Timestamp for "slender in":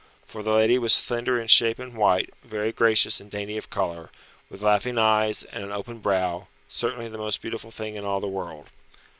0.95-1.45